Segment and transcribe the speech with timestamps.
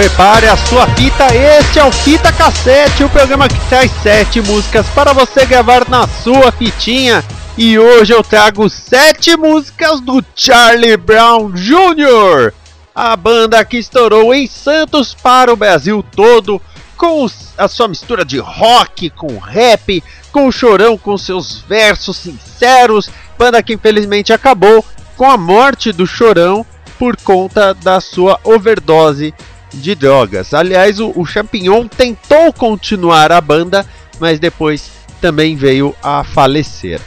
[0.00, 4.86] Prepare a sua fita, este é o Fita Cassete, o programa que traz sete músicas
[4.94, 7.22] para você gravar na sua fitinha.
[7.54, 12.50] E hoje eu trago sete músicas do Charlie Brown Jr.,
[12.94, 16.62] a banda que estourou em Santos para o Brasil todo,
[16.96, 17.26] com
[17.58, 23.62] a sua mistura de rock com rap, com o chorão com seus versos sinceros, banda
[23.62, 24.82] que infelizmente acabou
[25.14, 26.64] com a morte do chorão
[26.98, 29.34] por conta da sua overdose
[29.72, 30.52] de drogas.
[30.54, 33.86] Aliás, o, o Champignon tentou continuar a banda,
[34.18, 34.90] mas depois
[35.20, 37.00] também veio a falecer.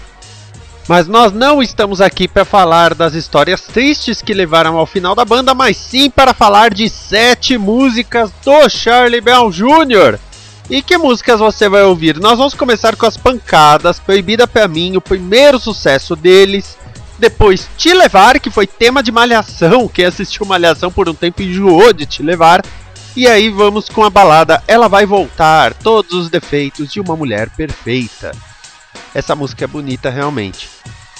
[0.87, 5.23] Mas nós não estamos aqui para falar das histórias tristes que levaram ao final da
[5.23, 10.19] banda, mas sim para falar de sete músicas do Charlie Brown Jr.
[10.69, 12.19] E que músicas você vai ouvir?
[12.19, 16.77] Nós vamos começar com as pancadas, Proibida para mim, o primeiro sucesso deles.
[17.23, 19.87] Depois, Te Levar, que foi tema de Malhação.
[19.87, 22.61] Quem assistiu Malhação por um tempo enjoou de Te Levar.
[23.15, 27.49] E aí vamos com a balada Ela Vai Voltar, Todos os Defeitos de uma Mulher
[27.51, 28.35] Perfeita.
[29.15, 30.67] Essa música é bonita realmente.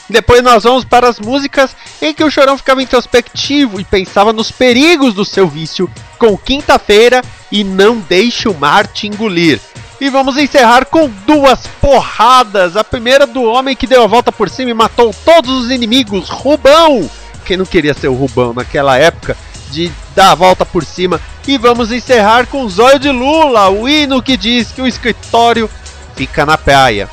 [0.09, 4.51] Depois nós vamos para as músicas em que o Chorão ficava introspectivo e pensava nos
[4.51, 5.89] perigos do seu vício,
[6.19, 9.61] com Quinta-feira e Não Deixe o Mar Te Engolir.
[10.03, 12.75] E vamos encerrar com duas porradas.
[12.75, 16.27] A primeira do homem que deu a volta por cima e matou todos os inimigos,
[16.27, 17.09] Rubão.
[17.45, 19.37] Quem não queria ser o Rubão naquela época
[19.71, 21.21] de dar a volta por cima.
[21.47, 25.69] E vamos encerrar com Zóio de Lula, o hino que diz que o escritório
[26.17, 27.07] fica na praia.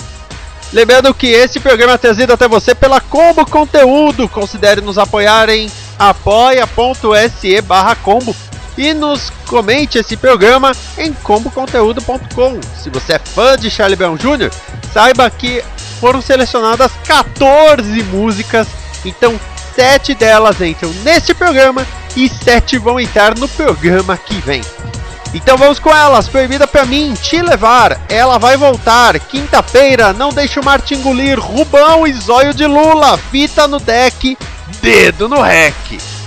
[0.73, 4.29] Lembrando que esse programa é trazido até você pela Combo Conteúdo.
[4.29, 7.63] Considere nos apoiar em apoia.se
[8.03, 8.35] combo
[8.81, 12.59] e nos comente esse programa em comboconteúdo.com.
[12.83, 14.51] Se você é fã de Charlie Brown Jr.,
[14.95, 15.63] saiba que
[16.01, 18.67] foram selecionadas 14 músicas,
[19.05, 19.39] então
[19.77, 21.87] 7 delas entram neste programa
[22.17, 24.63] e 7 vão entrar no programa que vem.
[25.35, 30.59] Então vamos com elas, proibida pra mim, te levar, ela vai voltar, quinta-feira, não deixe
[30.59, 34.39] o mar te engolir, Rubão e zóio de Lula, fita no deck,
[34.81, 36.20] dedo no rec.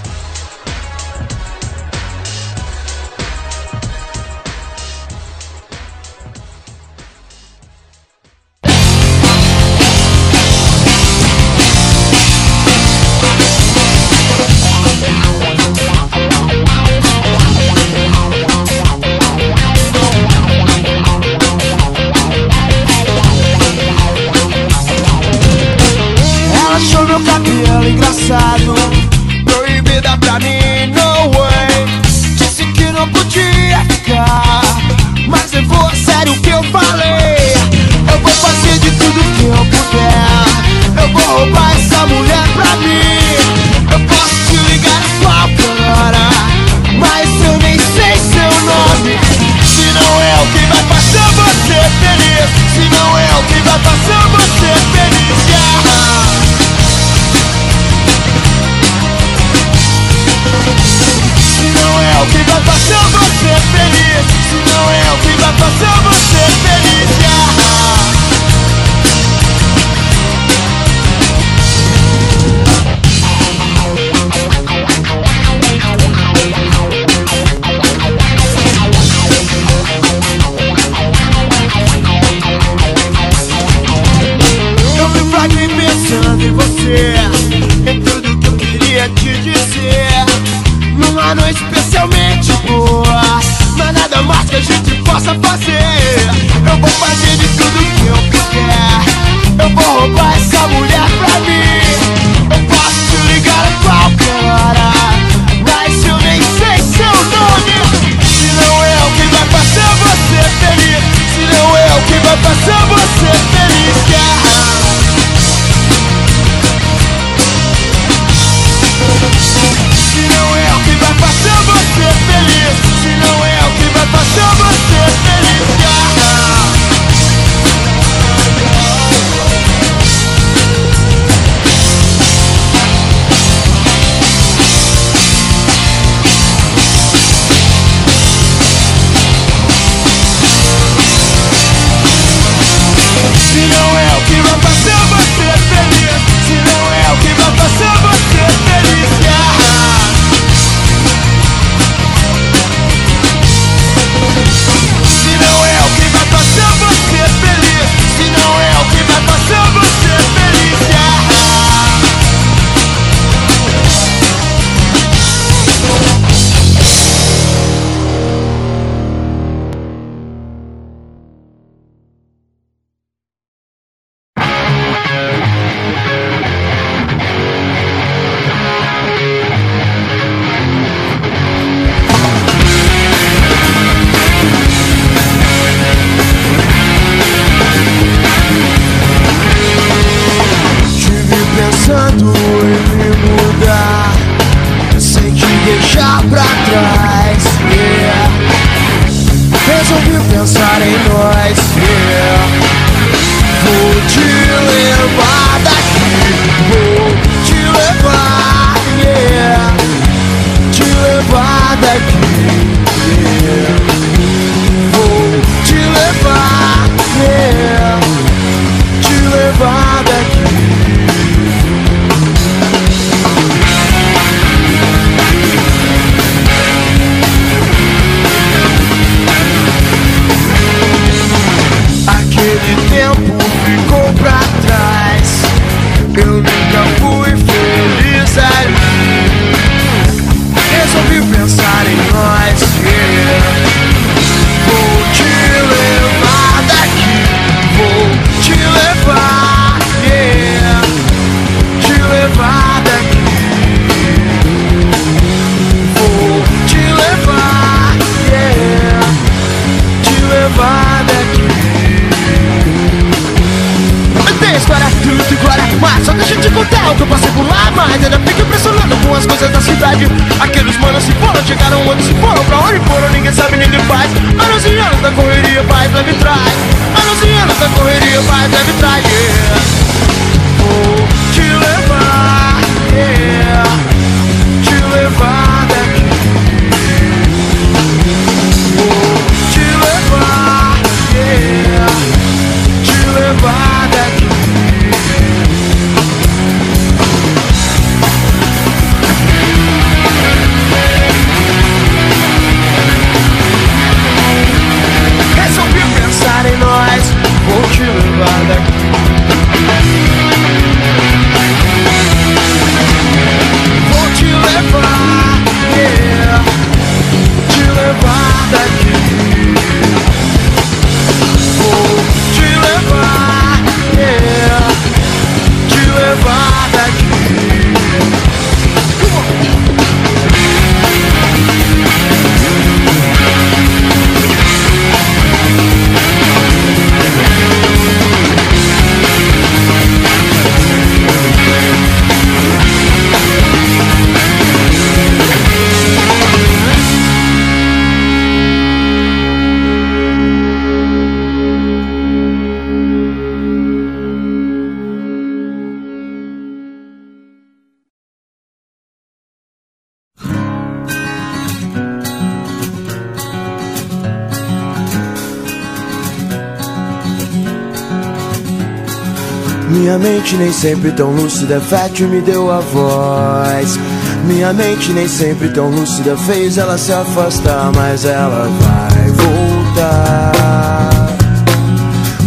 [370.33, 373.79] mente nem sempre tão lúcida, fértil me deu a voz.
[374.25, 380.81] Minha mente nem sempre tão lúcida fez ela se afastar, mas ela vai voltar.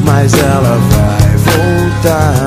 [0.04, 2.45] Mas ela vai voltar.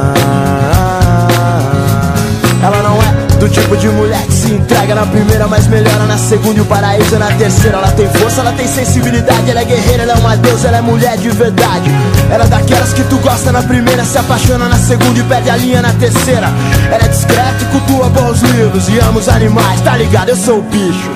[3.59, 7.15] Tipo de mulher que se entrega na primeira, mas melhora na segunda e o paraíso
[7.15, 7.77] é na terceira.
[7.77, 10.81] Ela tem força, ela tem sensibilidade, ela é guerreira, ela é uma deusa, ela é
[10.81, 11.89] mulher de verdade.
[12.31, 15.57] Ela é daquelas que tu gosta na primeira, se apaixona na segunda e perde a
[15.57, 16.49] linha na terceira.
[16.91, 20.29] Ela é discreta e cultua bons livros e ama os animais, tá ligado?
[20.29, 21.09] Eu sou o bicho.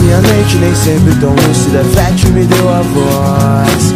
[0.00, 3.94] Minha mente nem sempre tão lúcida, Fete me deu a voz.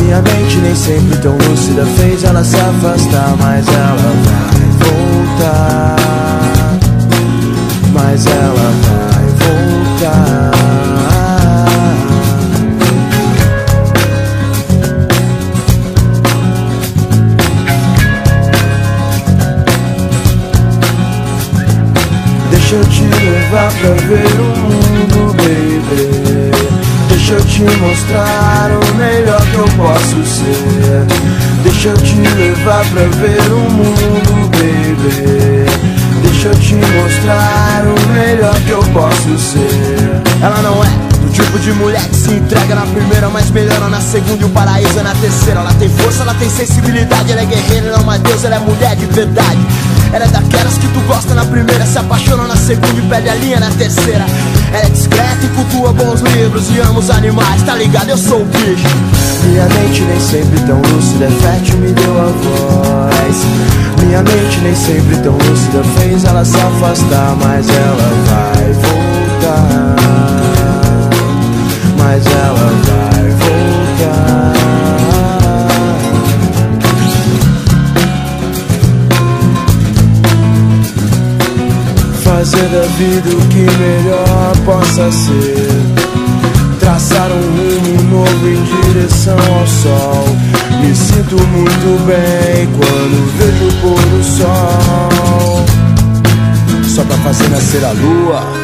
[0.00, 5.99] Minha mente nem sempre tão lúcida, fez ela se afastar, mas ela vai voltar.
[8.10, 10.50] Mas ela vai voltar.
[22.50, 26.50] Deixa eu te levar pra ver o mundo, baby.
[27.10, 31.06] Deixa eu te mostrar o melhor que eu posso ser.
[31.62, 35.89] Deixa eu te levar pra ver o mundo, baby.
[36.42, 39.68] Deixa eu te mostrar o melhor que eu posso ser.
[40.42, 44.00] Ela não é do tipo de mulher que se entrega na primeira, mas melhora na
[44.00, 45.60] segunda e o paraíso é na terceira.
[45.60, 48.58] Ela tem força, ela tem sensibilidade, ela é guerreira, ela é uma deusa, ela é
[48.58, 49.58] mulher de verdade.
[50.12, 53.34] Ela é daquelas que tu gosta na primeira, se apaixona na segunda e perde a
[53.34, 54.24] linha na terceira.
[54.72, 58.08] Ela é discreta e cultua bons livros e ama os animais, tá ligado?
[58.08, 58.88] Eu sou o bicho.
[59.44, 63.36] Minha mente nem sempre tão lúcida, fértil me deu a voz.
[64.04, 70.09] Minha mente nem sempre tão lúcida, fez ela se afastar, mas ela vai voltar.
[72.26, 74.52] Ela vai voltar.
[82.22, 85.70] Fazer da vida o que melhor possa ser.
[86.78, 88.62] Traçar um rumo novo em
[88.92, 90.24] direção ao sol.
[90.80, 95.64] Me sinto muito bem quando vejo o pôr do sol.
[96.94, 98.59] Só pra fazer nascer a lua.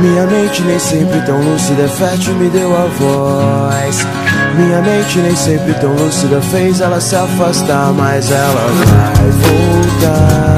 [0.00, 4.06] Minha mente nem sempre tão lúcida, fértil me deu a voz.
[4.54, 10.56] Minha mente nem sempre tão lúcida, fez ela se afastar, mas ela vai voltar.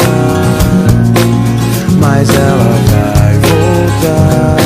[2.01, 4.57] Mas ela vai voltar.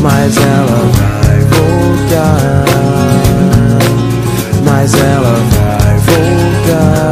[0.00, 2.64] Mas ela vai voltar.
[4.64, 7.07] Mas ela vai voltar.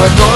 [0.00, 0.29] we're going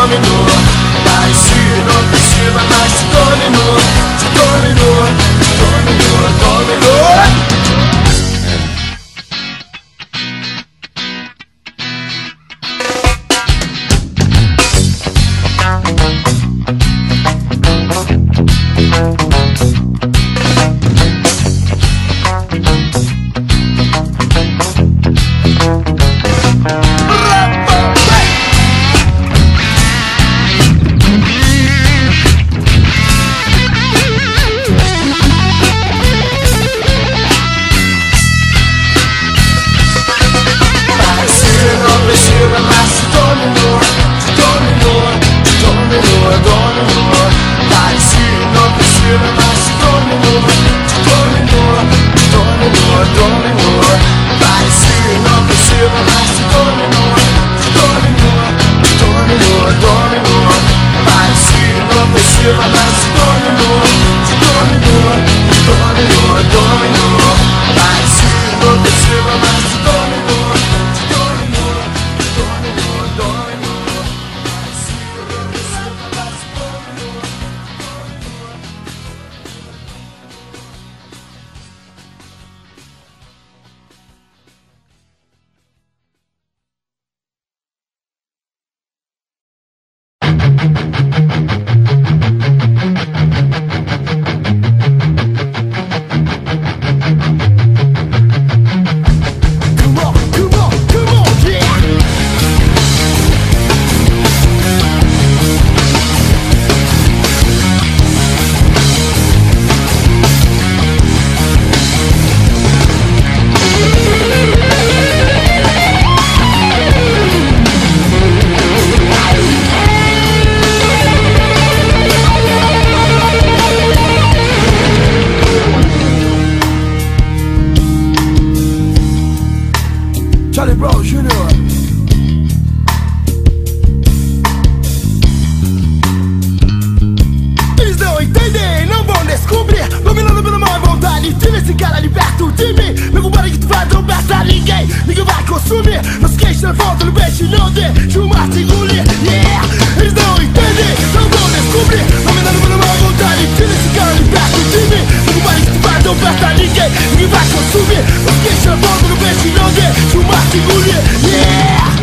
[141.65, 144.87] Esse cara liberta o time Não para que tu vai tropeçar ninguém.
[145.07, 145.99] Ninguém vai consumir.
[146.21, 149.03] Não se queixe, volta no beijo Não deixa o mar engolir.
[149.25, 149.65] Yeah,
[149.97, 152.05] eles não entendem Não vão descobrir.
[152.23, 155.01] Não me dando pela mal vontade Tira esse cara, liberta o time
[155.33, 156.91] Não para que tu vai tropeçar ninguém.
[157.13, 158.05] Ninguém vai consumir.
[158.27, 161.01] Não se queixe, volta no beijo Não deixa o mar engolir.
[161.25, 161.97] Yeah,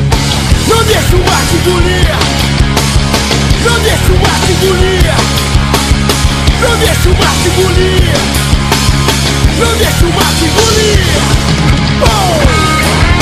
[0.70, 2.18] não deixa o mar engolir.
[3.64, 5.14] Não deixa o mar engolir.
[6.62, 8.51] Não deixa o mar engolir.
[9.60, 11.00] Não deixe o mar te engolir
[12.04, 13.21] oh!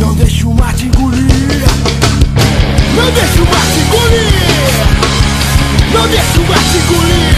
[0.00, 1.28] Não deixa o mar te engolir.
[2.96, 4.32] Não deixa o mar te engolir.
[5.92, 7.36] Não deixa o mar te engolir.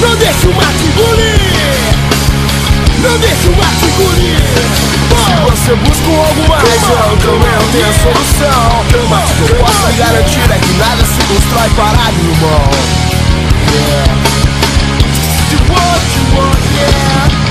[0.00, 1.38] Não deixa o mar te engolir.
[2.98, 4.42] Não deixa o mar te engolir.
[5.22, 8.84] Se você busca algo mais, eu também eu tenho a solução.
[9.08, 12.66] Mas o que eu posso garantir é que nada se constrói parado, irmão.
[13.72, 14.10] Yeah.
[15.52, 17.45] You want, yeah.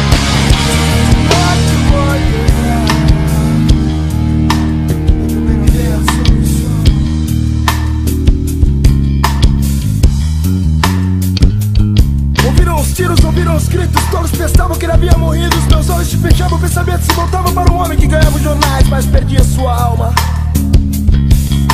[14.45, 17.71] Pensavam que ele havia morrido Os meus olhos se fechavam, o pensamento se voltava para
[17.71, 20.13] um homem que ganhava os jornais Mas perdia sua alma.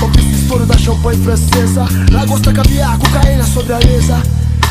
[0.02, 4.22] Ouvi o estouro da champanhe francesa Lagosta, caviar, cocaína sobre a mesa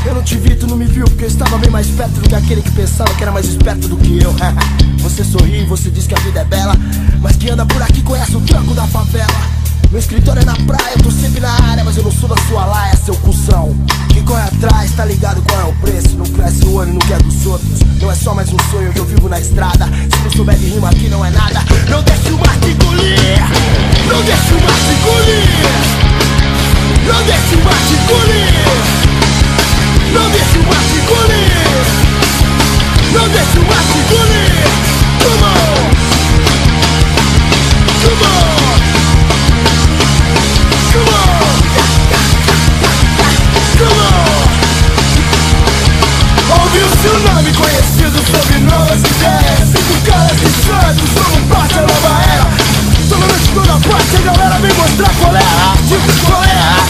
[0.07, 2.29] Eu não te vi, tu não me viu Porque eu estava bem mais perto do
[2.29, 4.35] que aquele que pensava que era mais esperto do que eu.
[5.01, 6.75] Você sorri, você diz que a vida é bela
[7.23, 9.60] Mas quem anda por aqui conhece o tranco da favela
[9.91, 12.37] meu escritório é na praia, eu tô sempre na área, mas eu não sou da
[12.43, 13.77] sua laia, seu cuzão.
[14.13, 16.17] Quem corre atrás, tá ligado qual é o preço.
[16.17, 17.81] Não cresce o olho, não quer dos outros.
[18.01, 19.87] Não é só mais um sonho que eu vivo na estrada.
[19.87, 21.65] Se não souber de rima aqui não é nada.
[21.89, 23.41] Não deixe o mar te engolir.
[24.07, 25.49] Não deixe o mar te engolir.
[27.07, 28.55] Não deixe o mar te engolir.
[30.13, 31.51] Não deixe o mar te engolir.
[33.13, 34.71] Não deixe o mar te engolir.
[35.25, 35.91] Come on.
[38.03, 39.00] Come on.
[46.91, 49.69] Nome conhecido sobre novas ideias.
[49.71, 52.47] Cinco caras de santos, como parte da nova era.
[53.09, 55.95] Toda noite, toda parte, a galera vem mostrar qual é a arte
[56.27, 56.90] Qual é a arte,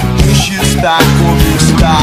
[0.00, 1.98] como está.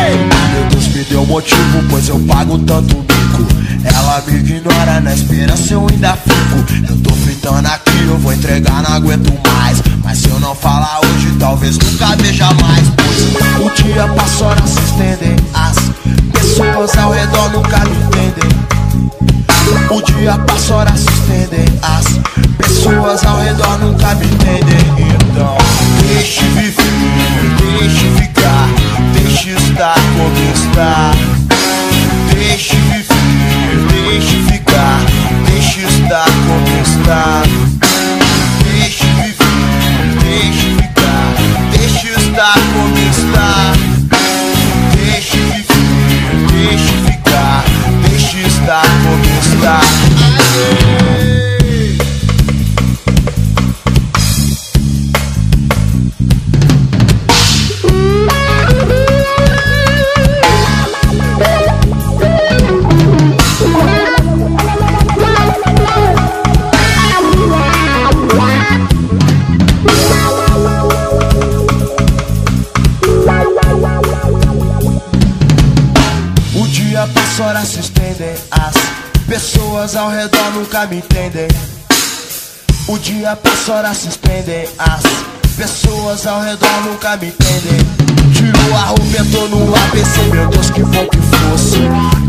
[0.00, 0.16] Ei!
[0.52, 3.46] Meu Deus me deu motivo, pois eu pago tanto bico.
[3.84, 6.64] Ela me ignora, na esperança eu ainda fico.
[6.88, 9.82] Eu tô fritando aqui, eu vou entregar, não aguento mais.
[10.02, 12.88] Mas se eu não falar hoje, talvez nunca veja mais.
[12.96, 15.36] Pois o dia passa, horas se estendem.
[15.52, 15.76] As
[16.32, 18.64] pessoas ao redor nunca me entendem.
[19.90, 21.66] O dia passa, horas se estendem.
[21.82, 22.06] As
[22.58, 24.83] pessoas ao redor nunca me entendem.
[79.84, 81.48] Pessoas ao redor nunca me entendem.
[82.88, 84.66] O dia passa, horas se estendem.
[84.78, 85.02] As
[85.56, 87.78] pessoas ao redor nunca me entendem.
[88.32, 91.80] Tirou a roupa, entrou no pensei, meu Deus, que bom que fosse.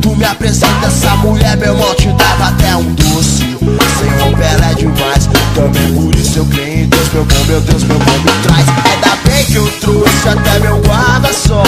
[0.02, 3.55] Tu me apresenta essa mulher, meu irmão, te dava até um doce.
[3.97, 7.84] Sem ela é demais, também por isso eu creio em Deus, meu bom, meu Deus,
[7.84, 8.65] meu bom me traz.
[8.86, 11.63] Ainda bem que eu trouxe até meu guarda-sol.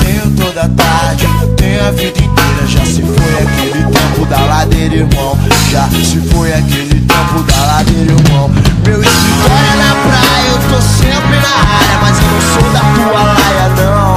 [0.00, 2.66] Tenho toda a tarde, tenho a vida inteira.
[2.66, 5.38] Já se foi aquele tempo da ladeira, irmão.
[5.70, 8.50] Já se foi aquele tempo da ladeira, irmão.
[8.84, 12.80] Meu escritório é na praia, eu tô sempre na área, mas eu não sou da
[12.80, 14.16] tua laia, não.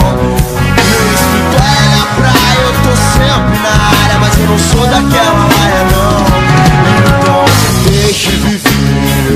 [0.76, 5.48] Meu escritório é na praia, eu tô sempre na área, mas eu não sou daquela
[5.48, 6.45] laia, não.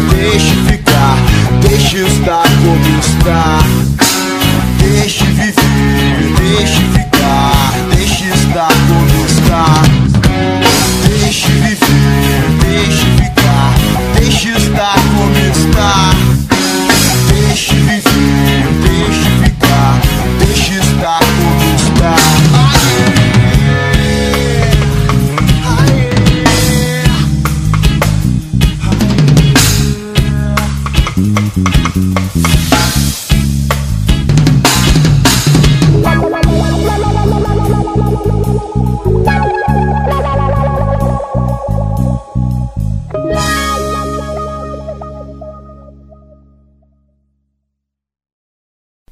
[0.08, 1.18] Deixe ficar,
[1.62, 3.60] deixe estar como está.
[4.80, 5.29] Deixe